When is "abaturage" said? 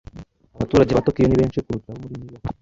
0.55-0.91